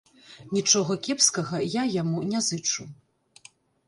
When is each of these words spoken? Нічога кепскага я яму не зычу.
Нічога 0.57 0.95
кепскага 1.07 1.59
я 1.65 1.83
яму 2.01 2.23
не 2.31 2.41
зычу. 2.47 2.87